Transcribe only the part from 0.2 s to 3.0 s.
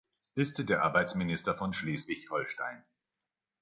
Liste der Arbeitsminister von Schleswig-Holstein